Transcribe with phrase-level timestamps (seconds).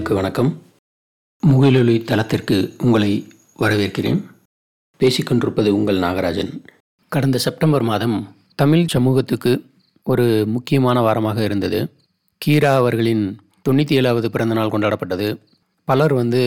[0.00, 0.50] நேயர்களுக்கு வணக்கம்.
[1.42, 3.08] முகிலொலி தளத்திற்கு உங்களை
[3.62, 4.20] வரவேற்கிறேன்.
[5.00, 6.52] பேசிக்கொண்டிருப்பது உங்கள் நாகராஜன்.
[7.08, 8.14] கடந்த செப்டம்பர் மாதம்
[8.60, 9.52] தமிழ் சமூகத்துக்கு
[10.06, 11.80] ஒரு முக்கியமான வாரமாக இருந்தது.
[12.44, 13.24] கீரா அவர்களின்
[13.68, 15.28] தொண்ணூற்றி ஏழாவது பிறந்தநாள் கொண்டாடப்பட்டது.
[15.84, 16.42] பலர் வந்து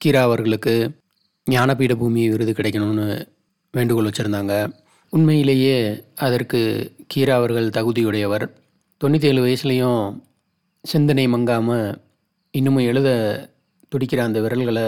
[0.00, 0.74] கீரா அவர்களுக்கு
[1.50, 3.06] ஞானபீட பூமி விருது கிடைக்கணும்னு
[3.74, 4.56] வேண்டுகோள் வச்சுருந்தாங்க.
[5.12, 5.78] உண்மையிலேயே
[6.28, 6.62] அதற்கு
[7.14, 8.46] கீரா அவர்கள் தகுதியுடையவர்.
[9.00, 10.02] தொண்ணூற்றி ஏழு வயசுலேயும்
[10.84, 12.04] சிந்தனை மங்காமல்
[12.56, 13.08] இன்னமும் எழுத
[13.90, 14.84] துடிக்கிற அந்த விரல்களை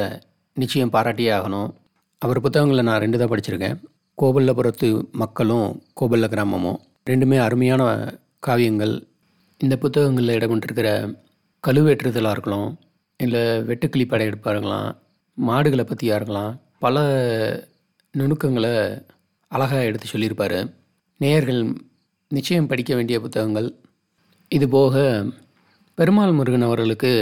[0.55, 1.71] நிச்சயம் பாராட்டியே ஆகணும்.
[2.19, 3.77] அவர் புத்தகங்களை நான் ரெண்டு தான் படிச்சிருக்கேன்.
[4.23, 6.79] கோபல்லபுரத்து மக்களும் கோபல்ல கிராமமும்.
[7.11, 7.83] ரெண்டுமே அருமையான
[8.47, 8.95] காவியங்கள்.
[9.59, 10.91] இந்த புத்தகங்களில் இடம்பெற்றிருக்கிற
[11.67, 12.71] கழுவேற்றுதலாக இருக்கலாம்
[13.17, 14.89] இல்லை வெட்டுக்கிளி படையெடுப்பாக இருக்கலாம்
[15.35, 16.97] மாடுகளை பற்றியாக இருக்கலாம் பல
[18.15, 18.73] நுணுக்கங்களை
[19.48, 20.59] அழகாக எடுத்து சொல்லியிருப்பார்.
[21.21, 21.61] நேயர்கள்
[22.29, 23.69] நிச்சயம் படிக்க வேண்டிய புத்தகங்கள்.
[24.48, 24.97] இதுபோக
[25.98, 27.12] பெருமாள் முருகன் அவர்களுக்கு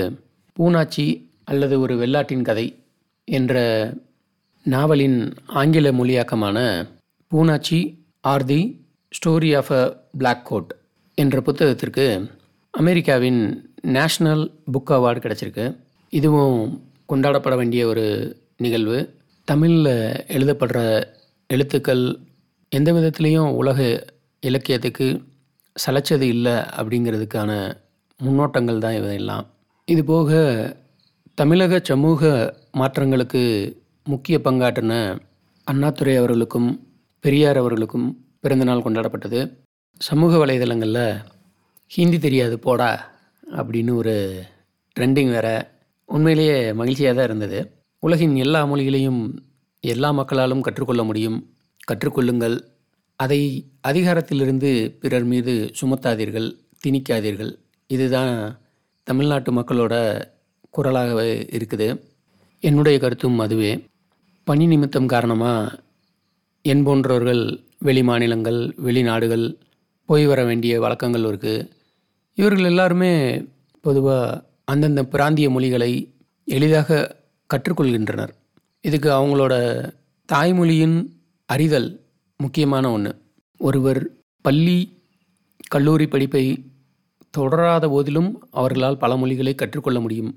[0.57, 1.07] பூனாச்சி
[1.45, 2.67] அல்லது ஒரு வெள்ளாட்டின் கதை
[3.29, 3.55] என்ற
[4.67, 6.59] நாவலின் ஆங்கில மொழியாக்கமான
[7.33, 7.81] Poonachi
[8.21, 8.61] or the
[9.13, 9.83] story of a
[10.13, 10.71] black goat
[11.15, 12.07] என்ற புத்தகத்திற்கு
[12.75, 13.41] அமெரிக்காவின்
[13.97, 15.67] நேஷ்னல் புக் அவார்டு கிடச்சிருக்கு.
[16.13, 16.59] இதுவும்
[17.07, 18.07] கொண்டாடப்பட வேண்டிய ஒரு
[18.57, 18.99] நிகழ்வு.
[19.49, 19.91] தமிழில்
[20.37, 20.79] எழுதப்படுற
[21.51, 22.05] எழுத்துக்கள்
[22.73, 23.81] எந்த விதத்துலேயும் உலக
[24.43, 25.09] இலக்கியத்துக்கு
[25.77, 27.51] சலைச்சது இல்லை அப்படிங்கிறதுக்கான
[28.21, 29.47] முன்னோட்டங்கள் தான் இவையெல்லாம்.
[29.89, 30.31] இது போக
[31.35, 32.31] தமிழக சமூக
[32.79, 33.43] மாற்றங்களுக்கு
[34.05, 34.95] முக்கிய பங்காற்றின
[35.67, 36.67] அண்ணாதுரை அவர்களுக்கும்
[37.25, 38.09] பெரியார் அவர்களுக்கும்
[38.41, 39.41] பிறந்தநாள் கொண்டாடப்பட்டது.
[40.01, 41.23] சமூக வலைதளங்களில்
[41.87, 42.91] ஹிந்தி தெரியாது போடா
[43.59, 44.17] அப்படின்னு ஒரு
[44.97, 45.49] ட்ரெண்டிங் வேற
[46.09, 47.61] உண்மையிலேயே மகிழ்ச்சியாக தான் இருந்தது.
[48.03, 49.23] உலகின் எல்லா மொழிகளையும்
[49.85, 51.39] எல்லா மக்களாலும் கற்றுக்கொள்ள முடியும்
[51.93, 52.59] கற்றுக்கொள்ளுங்கள்.
[53.21, 53.41] அதை
[53.89, 56.51] அதிகாரத்திலிருந்து பிறர் மீது சுமத்தாதீர்கள்
[56.85, 57.55] திணிக்காதீர்கள்.
[57.91, 58.35] இதுதான்
[59.07, 59.95] தமிழ்நாட்டு மக்களோட
[60.77, 61.89] குரலாகவே இருக்குது.
[62.63, 63.73] என்னுடைய கருத்தும் அதுவே.
[64.47, 65.79] பணி நிமித்தம் காரணமாக
[66.63, 67.43] என் போன்றவர்கள்
[67.79, 69.47] வெளி மாநிலங்கள் வெளிநாடுகள்
[70.09, 71.69] போய் வர வேண்டிய வழக்கங்கள் இருக்குது
[72.39, 73.13] இவர்கள் எல்லாருமே
[73.85, 75.93] பொதுவாக அந்தந்த பிராந்திய மொழிகளை
[76.45, 76.99] எளிதாக
[77.51, 78.33] கற்றுக்கொள்கின்றனர்.
[78.81, 79.55] இதுக்கு அவங்களோட
[80.33, 80.99] தாய்மொழியின்
[81.49, 81.89] அறிதல்
[82.41, 83.13] முக்கியமான ஒன்று
[83.61, 84.03] ஒருவர்
[84.45, 84.79] பள்ளி
[85.69, 86.45] கல்லூரி படிப்பை
[87.37, 90.33] தொடராத போதிலும் அவர்களால் பல மொழிகளை கற்றுக்கொள்ள முடியும்.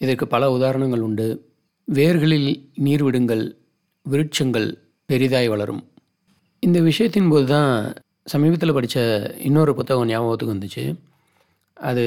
[0.00, 1.26] இதற்கு பல உதாரணங்கள் உண்டு.
[1.88, 3.44] வேர்களில் நீர் விடுங்கள்
[4.06, 4.68] விருட்சங்கள்
[5.08, 5.82] பெரிதாய் வளரும்.
[6.62, 7.70] இந்த விஷயத்தின் போது தான்
[8.26, 8.98] சமீபத்தில் படித்த
[9.38, 10.84] இன்னொரு புத்தகம் ஞாபகத்துக்கு வந்துச்சு.
[11.74, 12.04] அது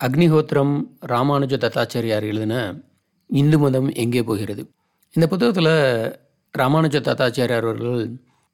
[0.00, 0.74] அக்னிஹோத்திரம்
[1.06, 2.54] ராமானுஜ தத்தாச்சாரியார் எழுதின
[3.30, 4.62] இந்து மதம் எங்கே போகிறது?
[5.14, 5.72] இந்த புத்தகத்தில்
[6.54, 8.02] ராமானுஜ தத்தாச்சாரியார் அவர்கள்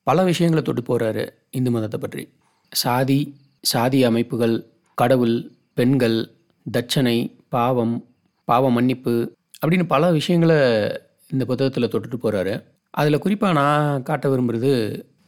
[0.06, 2.24] பல விஷயங்களை தொட்டு போகிறாரு இந்து மதத்தை பற்றி.
[2.72, 3.18] சாதி
[3.64, 4.56] சாதி அமைப்புகள்
[4.94, 6.30] கடவுள் பெண்கள்
[6.72, 8.04] தட்சணை பாவம்
[8.44, 9.32] பாவ மன்னிப்பு
[9.62, 10.58] அப்படின்னு பல விஷயங்களை
[11.28, 14.72] இந்த புத்தகத்தில் தொட்டுட்டு போகிறாரு அதில் குறிப்பாக நான் காட்ட விரும்புகிறது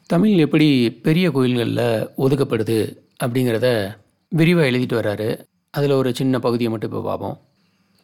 [0.07, 1.85] தமிழ் எப்படி பெரிய கோயில்களில்
[2.17, 2.79] ஒதுக்கப்படுது
[3.25, 3.95] அப்படிங்கிறத
[4.29, 5.29] விரிவாக எழுதிட்டு வர்றாரு
[5.71, 7.37] அதில் ஒரு சின்ன பகுதியை மட்டும் இப்போ பார்ப்போம்.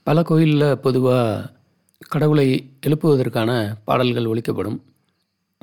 [0.05, 1.51] பல கோயிலில் பொதுவாக
[2.09, 3.51] கடவுளை எழுப்புவதற்கான
[3.85, 4.81] பாடல்கள் ஒழிக்கப்படும்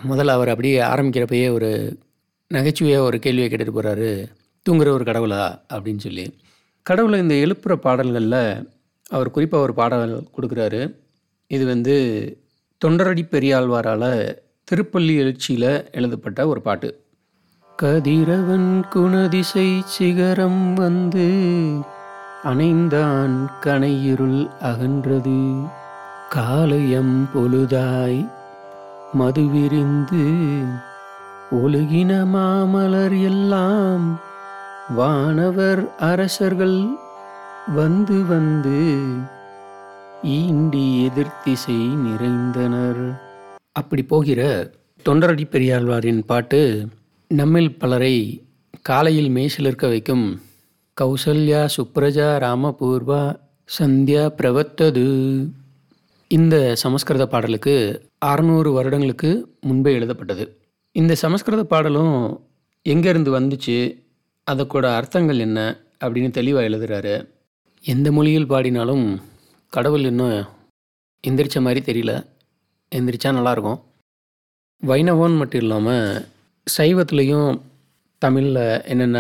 [0.07, 1.97] முதல்ல அவர் அப்படியே ஆரம்பிக்கிறப்பயே ஒரு
[2.47, 4.29] நகைச்சுவையாக ஒரு கேள்வியை கேட்டுட்டு போகிறாரு
[4.66, 6.36] தூங்குற ஒரு கடவுளா அப்படின்னு சொல்லி
[6.84, 8.68] கடவுளை இந்த எழுப்புகிற பாடல்களில்
[9.09, 10.96] அவர் குறிப்பாக ஒரு பாடல் கொடுக்குறாரு.
[11.47, 11.96] இது வந்து
[12.86, 17.03] தொண்டரடி பெரியாழ்வாரால் திருப்பள்ளி எழுச்சியில் எழுதப்பட்ட ஒரு பாட்டு.
[17.78, 21.28] கதிரவன் குணதிசை சிகரம் வந்து
[22.44, 25.70] அணைந்தான் கனையிருள் அகன்றது.
[26.30, 28.22] காலையம் பொழுதாய்
[29.14, 30.26] மதுவிருந்து
[31.52, 34.20] ஒழுகின மாமலர் எல்லாம்
[34.97, 36.77] வானவர் அரசர்கள்
[37.75, 38.79] வந்து வந்து
[40.23, 43.01] ஈண்டி எதிர்த்திசை நிறைந்தனர்.
[43.72, 44.72] அப்படி போகிற
[45.05, 46.88] தொண்டரடி பெரியாழ்வாரின் பாட்டு
[47.28, 48.47] நம்மில் பலரை
[48.81, 50.41] காலையில் மேய்சிலிருக்க வைக்கும்
[51.02, 53.22] கௌசல்யா சுப்ரஜா ராமபூர்வா
[53.79, 55.08] சந்தியா பிரவத்தது.
[56.28, 57.78] இந்த சமஸ்கிருத பாடலுக்கு
[58.25, 60.58] அறநூறு வருடங்களுக்கு முன்பே எழுதப்பட்டது.
[60.91, 62.47] இந்த சமஸ்கிருத பாடலும்
[62.85, 64.08] எங்கேருந்து வந்துச்சு?
[64.49, 65.59] அதற்கோட அர்த்தங்கள் என்ன
[66.03, 67.16] அப்படின்னு தெளிவாக எழுதுகிறாரு
[67.84, 69.05] எந்த மொழியில் பாடினாலும்
[69.73, 70.37] கடவுள் இன்னும்
[71.23, 72.11] எந்திரிச்ச மாதிரி தெரியல.
[72.91, 73.79] எந்திரிச்சா நல்லாயிருக்கும்.
[74.84, 76.25] வைணவன் மட்டும் இல்லாமல்
[76.78, 77.61] சைவத்துலேயும்
[78.22, 79.19] தமிழில் என்னென்ன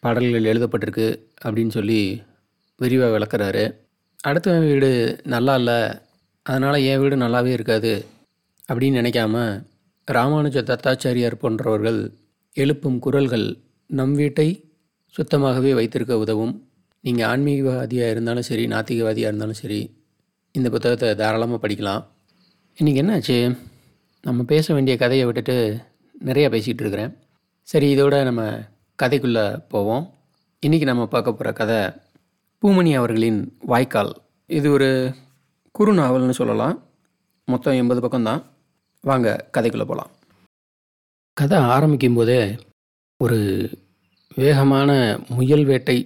[0.00, 1.06] பாடல்கள் எழுதப்பட்டிருக்கு
[1.44, 2.22] அப்படின்னு சொல்லி
[2.80, 3.64] விரிவாக விளக்குறாரு.
[4.20, 4.90] அடுத்த வீடு
[5.24, 5.78] நல்லா இல்லை
[6.42, 7.92] அதனால் என் வீடு நல்லாவே இருக்காது
[8.72, 9.36] அப்படின்னு நினைக்காம
[10.08, 12.00] ராமானுஜ தத்தாச்சாரியார் போன்றவர்கள்
[12.56, 13.46] எழுப்பும் குரல்கள்
[13.90, 14.46] நம் வீட்டை
[15.14, 16.54] சுத்தமாகவே வைத்திருக்க உதவும்.
[17.04, 19.78] நீங்கள் ஆன்மீகவாதியாக இருந்தாலும் சரி நாத்திகவாதியாக இருந்தாலும் சரி
[20.54, 22.02] இந்த புத்தகத்தை தாராளமாக படிக்கலாம்.
[22.78, 23.58] இன்றைக்கி என்னாச்சு
[24.22, 25.56] நம்ம பேச வேண்டிய கதையை விட்டுட்டு
[26.24, 27.12] நிறையா பேசிகிட்டு இருக்கிறேன்.
[27.62, 28.42] சரி இதோட நம்ம
[29.02, 30.04] கதைக்குள்ளே போவோம்.
[30.66, 31.80] இன்றைக்கி நம்ம பார்க்க போகிற கதை
[32.62, 33.40] பூமணி அவர்களின்
[33.72, 34.12] வாய்க்கால்.
[34.46, 34.90] இது ஒரு
[35.72, 36.76] குறு நாவல்னு சொல்லலாம்.
[37.44, 38.42] மொத்தம் எண்பது பக்கம்தான்.
[39.04, 40.10] வாங்க கதைக்குள்ளே போகலாம்
[41.36, 42.40] கதை ஆரம்பிக்கும் போதே
[43.24, 43.38] ஒரு
[44.40, 44.90] வேகமான
[45.36, 45.96] முயல் வேட்டை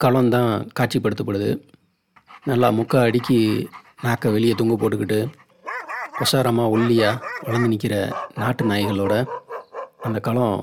[0.00, 1.50] களம்தான் காட்சிப்படுத்தப்படுது.
[2.50, 3.36] நல்லா முக்கா அடுக்கி
[4.04, 5.18] நாக்கை வெளியே தொங்க போட்டுக்கிட்டு
[6.22, 7.96] ஒசாரமாக ஒல்லியாக வளர்ந்து நிற்கிற
[8.42, 9.12] நாட்டு நாய்களோட
[10.06, 10.56] அந்த களம்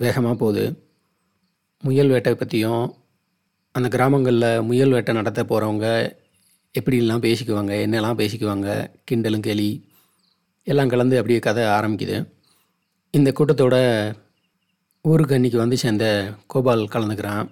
[0.00, 0.64] வேகமாக போகுது.
[1.82, 2.86] முயல் வேட்டை பற்றியும்
[3.74, 5.86] அந்த கிராமங்களில் முயல் வேட்டை நடத்த போகிறவங்க
[6.74, 8.68] எப்படிலாம் பேசிக்குவாங்க என்னெல்லாம் பேசிக்குவாங்க
[9.10, 9.70] கிண்டலும் கேலி
[10.66, 12.18] எல்லாம் கலந்து அப்படியே கதை ஆரம்பிக்குது.
[13.10, 13.76] இந்த கூட்டத்தோட
[15.04, 17.46] ஊருக்கு அன்றைக்கி வந்து சேர்ந்த கோபால் கலந்துக்கிறான்.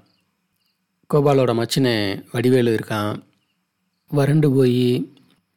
[1.15, 1.95] கோபாலோட மச்சினை
[2.33, 3.15] வடிவேலு இருக்கான்.
[4.11, 4.85] வறண்டு போய்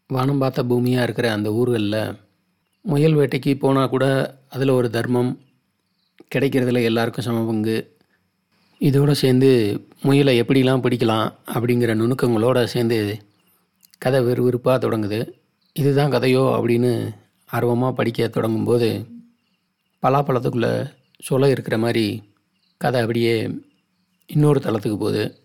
[0.07, 2.17] வானம் பார்த்த பூமியாக இருக்கிற அந்த ஊர்களில்
[2.81, 4.05] முயல் வேட்டைக்கு போனால் கூட
[4.49, 5.31] அதில் ஒரு தர்மம்
[6.35, 7.77] கிடைக்கிறதுல எல்லாருக்கும் சம பங்கு.
[8.79, 9.51] இதோடு சேர்ந்து
[10.01, 12.99] முயலை எப்படிலாம் பிடிக்கலாம் அப்படிங்கிற நுணுக்கங்களோடு சேர்ந்து
[13.97, 15.21] கதை விறுவிறுப்பாக தொடங்குது.
[15.73, 17.13] இதுதான் கதையோ அப்படின்னு
[17.45, 18.91] ஆர்வமாக படிக்க தொடங்கும்போது
[20.03, 20.73] பலாப்பழத்துக்குள்ளே
[21.23, 22.23] சொல்ல இருக்கிற மாதிரி
[22.77, 23.49] கதை அப்படியே
[24.25, 25.39] இன்னொரு தளத்துக்கு போகுது.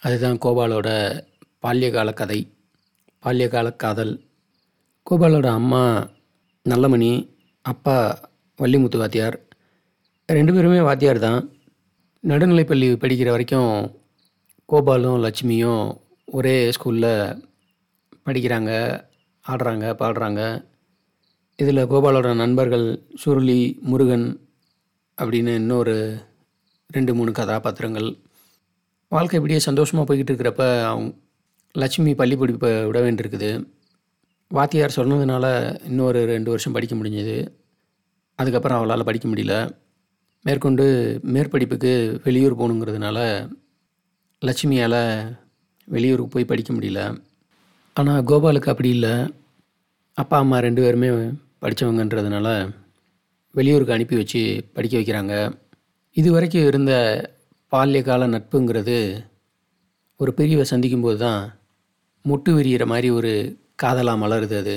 [0.00, 1.20] அதுதான் கோபாலோட
[1.62, 2.52] பால்யகால கதை.
[3.22, 4.24] பால்யகால காதல்.
[5.10, 6.08] கோபாலோட அம்மா
[6.68, 7.28] நல்லமணி
[7.62, 8.28] அப்பா
[8.58, 9.40] வள்ளிமுத்து வாத்தியார்.
[10.26, 11.50] ரெண்டு பேருமே வாத்தியார் தான்.
[12.22, 14.00] நடுநிலைப்பள்ளி படிக்கிற வரைக்கும்
[14.68, 17.42] கோபாலும் லட்சுமியும் ஒரே ஸ்கூலில்
[18.26, 19.04] படிக்கிறாங்க
[19.48, 20.64] ஆடுறாங்க பாடுறாங்க.
[21.56, 24.45] இதில் கோபாலோட நண்பர்கள் சுருளி முருகன்
[25.22, 26.18] அப்படின்னு இன்னொரு
[26.86, 28.16] ரெண்டு மூணு கதாபாத்திரங்கள்.
[29.08, 31.14] வாழ்க்கை இப்படியே சந்தோஷமாக போய்கிட்டு இருக்கிறப்ப அவங்க
[31.72, 33.64] லட்சுமி பள்ளி படிப்பை விட வேண்டியிருக்குது.
[34.48, 35.46] வாத்தியார் சொன்னதுனால
[35.84, 37.48] இன்னொரு ரெண்டு வருஷம் படிக்க முடிஞ்சது.
[38.34, 39.70] அதுக்கப்புறம் அவளால் படிக்க முடியல.
[40.42, 43.48] மேற்கொண்டு மேற்படிப்புக்கு வெளியூர் போகணுங்கிறதுனால
[44.44, 45.36] லட்சுமியால்
[45.84, 47.22] வெளியூருக்கு போய் படிக்க முடியல.
[47.94, 49.34] ஆனால் கோபாலுக்கு அப்படி இல்லை.
[50.14, 51.08] அப்பா அம்மா ரெண்டு பேருமே
[51.62, 52.74] படித்தவங்கன்றதுனால
[53.56, 54.40] வெளியூருக்கு அனுப்பி வச்சு
[54.74, 55.34] படிக்க வைக்கிறாங்க.
[56.16, 56.92] இது வரைக்கும் இருந்த
[57.72, 58.98] பால்யகால நட்புங்கிறது
[60.20, 61.40] ஒரு பிரிவை சந்திக்கும்போது தான்
[62.28, 63.32] முட்டு விரிகிற மாதிரி ஒரு
[63.82, 64.76] காதலாக மலருது அது.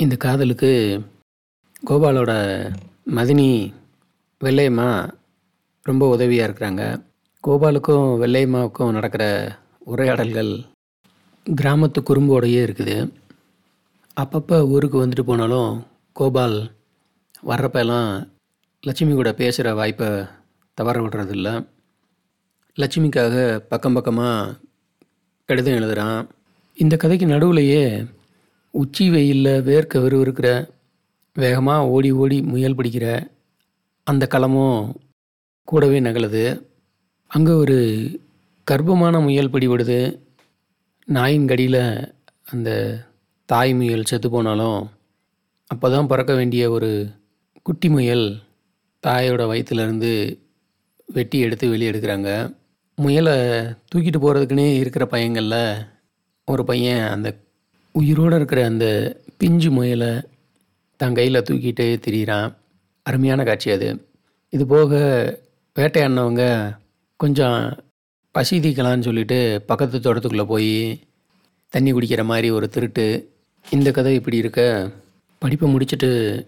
[0.00, 0.70] இந்த காதலுக்கு
[1.88, 2.32] கோபாலோட
[3.16, 3.50] மதினி
[4.40, 4.88] வெள்ளையம்மா
[5.82, 6.82] ரொம்ப உதவியாக இருக்கிறாங்க.
[7.44, 9.24] கோபாலுக்கும் வெள்ளையம்மாவுக்கும் நடக்கிற
[9.92, 10.52] உரையாடல்கள்
[11.46, 12.96] கிராமத்து குறும்போடையே இருக்குது.
[14.22, 15.72] அப்பப்போ ஊருக்கு வந்துட்டு போனாலும்
[16.16, 16.58] கோபால்
[17.42, 18.10] வர்றப்பெல்லாம்
[18.82, 20.08] லட்சுமி கூட பேசுகிற வாய்ப்பை
[20.74, 21.48] தவற விடுறதில்ல.
[22.78, 23.34] லட்சுமிக்காக
[23.68, 24.54] பக்கம் பக்கமாக
[25.48, 26.20] கடிதம் எழுதுகிறான்
[26.78, 27.82] இந்த கதைக்கு நடுவுலையே
[28.74, 30.48] உச்சி வெயிலில் வேர்க்க விறுவிறுக்கிற
[31.36, 33.06] வேகமாக ஓடி ஓடி முயல் பிடிக்கிற
[34.06, 34.80] அந்த களமும்
[35.64, 36.44] கூடவே நகலுது.
[37.30, 37.78] அங்கே ஒரு
[38.66, 40.00] கர்ப்பமான முயல் பிடிபடுது.
[41.08, 41.82] நாயின் கடியில்
[42.52, 42.70] அந்த
[43.48, 44.80] தாய் முயல் செத்து போனாலும்
[45.70, 46.90] அப்போ தான் பிறக்க வேண்டிய ஒரு
[47.66, 48.42] குட்டி முயல்
[49.06, 50.38] தாயோட வயிற்றுலேருந்து
[51.06, 52.56] வெட்டி எடுத்து வெளியே எடுக்கிறாங்க.
[52.96, 55.76] முயலை தூக்கிட்டு போகிறதுக்குன்னே இருக்கிற பையங்களில்
[56.44, 57.36] ஒரு பையன் அந்த
[57.92, 60.20] உயிரோடு இருக்கிற அந்த பிஞ்சு முயலை
[60.96, 62.54] தன் கையில் தூக்கிட்டு திரியிறான்.
[63.02, 64.08] அருமையான காட்சி அது.
[64.48, 64.94] இது போக
[65.78, 66.76] வேட்டையாடினவங்க
[67.16, 67.84] கொஞ்சம்
[68.38, 71.00] பசிதிக்கலான்னு சொல்லிட்டு பக்கத்து தோட்டத்துக்குள்ளே போய்
[71.68, 73.30] தண்ணி குடிக்கிற மாதிரி ஒரு திருட்டு.
[73.70, 74.90] இந்த கதை இப்படி இருக்க.
[75.38, 76.44] படிப்பை முடிச்சுட்டு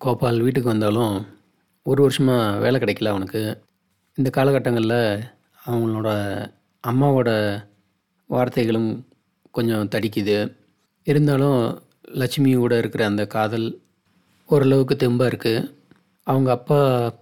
[0.00, 1.14] கோபால் வீட்டுக்கு வந்தாலும்
[1.86, 3.42] ஒரு வருஷமாக வேலை கிடைக்கல அவனுக்கு.
[4.18, 5.22] இந்த காலகட்டங்களில்
[5.66, 6.08] அவங்களோட
[6.84, 7.30] அம்மாவோட
[8.30, 8.90] வார்த்தைகளும்
[9.56, 10.36] கொஞ்சம் தடிக்குது.
[11.06, 11.60] இருந்தாலும்
[12.20, 13.66] லட்சுமியோட இருக்கிற அந்த காதல்
[14.48, 15.68] ஓரளவுக்கு தெம்பாக இருக்குது
[16.26, 16.80] அவங்க அப்பா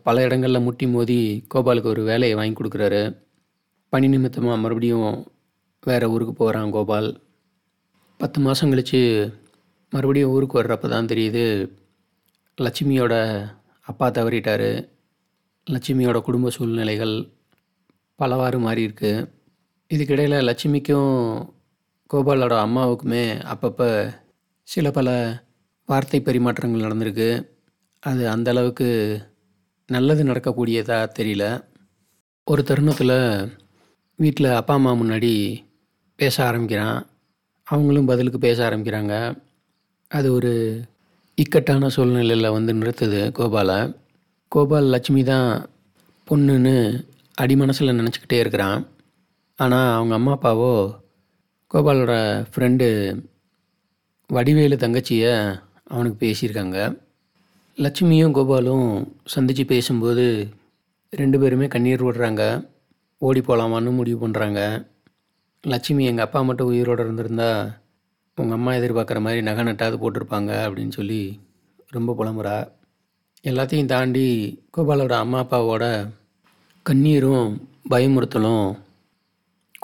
[0.09, 1.21] பல இடங்களில் முட்டி மோதி
[1.55, 3.03] கோபாலுக்கு ஒரு வேலையை வாங்கி கொடுக்குறாரு.
[3.93, 5.13] பணி நிமித்தமாக மறுபடியும்
[5.83, 7.09] வேறு ஊருக்கு போகிறான் கோபால்.
[8.21, 9.01] பத்து மாதம் கழித்து
[9.93, 11.47] மறுபடியும் ஊருக்கு வர்றப்ப தான் தெரியுது
[12.59, 13.15] லட்சுமியோட
[13.81, 14.69] அப்பா தவறிட்டார்.
[15.67, 17.15] லட்சுமியோட குடும்ப சூழ்நிலைகள்
[18.15, 19.13] பலவாறு மாறி இருக்கு
[19.91, 21.15] இதுக்கிடையில் லட்சுமிக்கும்
[22.11, 23.89] கோபாலோட அம்மாவுக்குமே அப்பப்போ
[24.69, 25.09] சில பல
[25.89, 27.31] வார்த்தை பரிமாற்றங்கள் நடந்திருக்கு.
[28.03, 28.89] அது அந்த அளவுக்கு
[29.89, 31.45] நல்லது நடக்கக்கூடியதாக தெரியல.
[32.47, 33.17] ஒரு தருணத்தில்
[34.19, 35.33] வீட்டில் அப்பா அம்மா முன்னாடி
[36.17, 36.99] பேச ஆரம்பிக்கிறான்.
[37.67, 39.15] அவங்களும் பதிலுக்கு பேச ஆரம்பிக்கிறாங்க.
[40.11, 40.53] அது ஒரு
[41.39, 43.77] இக்கட்டான சூழ்நிலையில் வந்து நிறுத்துது கோபாலை.
[44.53, 45.49] கோபால் லட்சுமி தான்
[46.27, 46.75] பொண்ணுன்னு
[47.43, 48.81] அடிமனசில் நினச்சிக்கிட்டே இருக்கிறான்.
[49.59, 50.73] ஆனால் அவங்க அம்மா அப்பாவோ
[51.75, 52.15] கோபாலோட
[52.51, 52.87] ஃப்ரெண்டு
[54.31, 55.33] வடிவேலு தங்கச்சியை
[55.93, 56.79] அவனுக்கு பேசியிருக்காங்க.
[57.79, 58.87] லட்சுமியும் கோபாலும்
[59.35, 60.27] சந்தித்து பேசும்போது
[61.13, 62.43] ரெண்டு பேருமே கண்ணீர் விடுறாங்க.
[63.23, 64.61] ஓடி போகலாமான்னு முடிவு பண்ணுறாங்க
[65.65, 67.61] லட்சுமி எங்கள் அப்பா மட்டும் உயிரோடு இருந்திருந்தால்
[68.39, 71.19] உங்கள் அம்மா எதிர்பார்க்குற மாதிரி நகை நட்டாவது போட்டிருப்பாங்க அப்படின்னு சொல்லி
[71.97, 72.55] ரொம்ப புலம்புறா.
[73.45, 74.25] எல்லாத்தையும் தாண்டி
[74.77, 75.85] கோபாலோட அம்மா அப்பாவோட
[76.87, 77.49] கண்ணீரும்
[77.91, 78.67] பயமுறுத்தலும்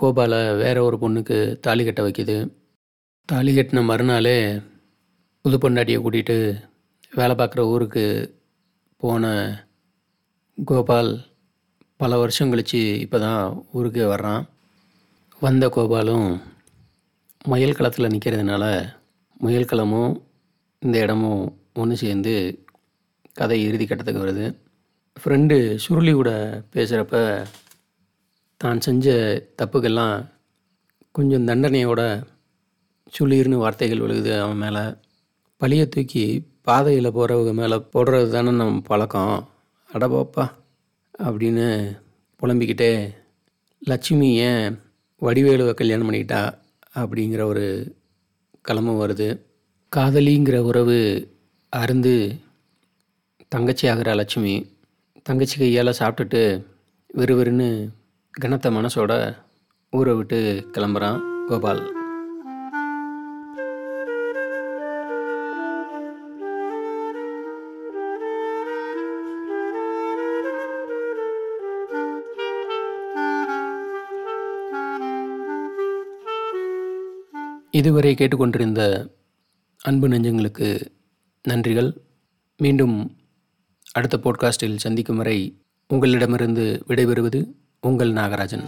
[0.03, 2.39] கோபாலை வேற ஒரு பொண்ணுக்கு தாலி கட்ட வைக்குது.
[3.29, 4.39] தாலி கட்டின மறுநாளே
[5.45, 6.39] புது பொண்டாட்டியை கூட்டிகிட்டு
[7.11, 8.07] வேலை பார்க்குற ஊருக்கு
[9.03, 9.25] போன
[10.59, 11.11] கோபால்
[11.97, 14.43] பல வருஷம் கழித்து இப்போ தான் ஊருக்கே வர்றான்.
[15.41, 16.29] வந்த கோபாலும்
[17.45, 18.95] முயல் களத்தில் நிற்கிறதுனால
[19.39, 20.23] முயல் களமும்
[20.79, 22.65] இந்த இடமும் ஒன்று சேர்ந்து
[23.33, 24.47] கதை இறுதி கட்டத்துக்கு வருது.
[25.21, 26.31] ஃப்ரெண்டு சுருளி கூட
[26.73, 27.47] பேசுகிறப்ப
[28.57, 29.07] தான் செஞ்ச
[29.63, 30.29] தப்புக்கெல்லாம்
[31.13, 32.27] கொஞ்சம் தண்டனையோட
[33.19, 34.95] சுளீர்னு வார்த்தைகள் விழுகுது அவன் மேலே.
[35.57, 39.49] பழியை தூக்கி பாதையில் போகிறவங்க மேலே போடுறது தானே நம்ம பழக்கம்.
[39.95, 40.47] அடபாப்பா
[41.19, 41.97] அப்படின்னு
[42.41, 43.15] புலம்பிக்கிட்டே
[43.79, 44.79] லட்சுமி ஏன்
[45.23, 46.43] வடிவேலுவை கல்யாணம் பண்ணிக்கிட்டா?
[46.95, 47.97] அப்படிங்கிற ஒரு
[48.69, 49.41] களமும் வருது.
[49.97, 51.29] காதலிங்கிற உறவு
[51.77, 52.41] அருந்து
[53.49, 54.71] தங்கச்சி ஆகிற லட்சுமி
[55.23, 56.65] தங்கச்சி கையால் சாப்பிட்டுட்டு
[57.15, 57.89] விறுவிறுன்னு
[58.31, 59.37] கனத்த மனசோட
[59.91, 61.98] ஊரை விட்டு கிளம்புறான் கோபால்.
[77.79, 78.83] இதுவரை கேட்டுக்கொண்டிருந்த
[79.81, 80.69] அன்பு நெஞ்சங்களுக்கு
[81.45, 81.91] நன்றிகள்.
[82.61, 82.97] மீண்டும்
[83.93, 85.39] அடுத்த போட்காஸ்டில் சந்திக்கும் வரை
[85.91, 87.41] உங்களிடமிருந்து விடைபெறுவது
[87.81, 88.65] உங்கள் நாகராஜன்.